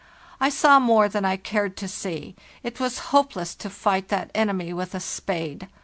I 0.39 0.49
saw 0.49 0.79
more 0.79 1.07
than 1.07 1.25
I 1.25 1.37
cared 1.37 1.77
to 1.77 1.87
see; 1.87 2.35
it 2.63 2.79
was 2.79 3.13
hopeless 3.13 3.53
to 3.53 3.69
fight 3.69 4.07
that 4.07 4.31
enemy 4.33 4.73
with 4.73 4.95
a 4.95 4.99
spade. 4.99 5.67